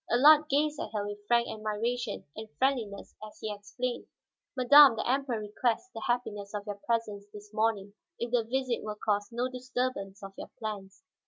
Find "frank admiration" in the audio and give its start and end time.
1.27-2.25